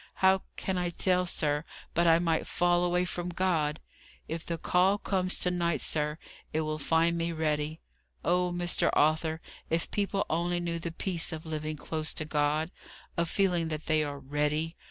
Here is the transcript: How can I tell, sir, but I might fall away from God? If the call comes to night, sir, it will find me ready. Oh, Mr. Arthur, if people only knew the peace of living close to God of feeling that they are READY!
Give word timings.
How 0.15 0.41
can 0.55 0.79
I 0.79 0.89
tell, 0.89 1.27
sir, 1.27 1.63
but 1.93 2.07
I 2.07 2.17
might 2.17 2.47
fall 2.47 2.83
away 2.83 3.05
from 3.05 3.29
God? 3.29 3.79
If 4.27 4.43
the 4.43 4.57
call 4.57 4.97
comes 4.97 5.37
to 5.37 5.51
night, 5.51 5.79
sir, 5.79 6.17
it 6.51 6.61
will 6.61 6.79
find 6.79 7.15
me 7.15 7.31
ready. 7.31 7.81
Oh, 8.25 8.51
Mr. 8.51 8.89
Arthur, 8.93 9.41
if 9.69 9.91
people 9.91 10.25
only 10.27 10.59
knew 10.59 10.79
the 10.79 10.91
peace 10.91 11.31
of 11.31 11.45
living 11.45 11.77
close 11.77 12.15
to 12.15 12.25
God 12.25 12.71
of 13.15 13.29
feeling 13.29 13.67
that 13.67 13.85
they 13.85 14.03
are 14.03 14.17
READY! 14.17 14.75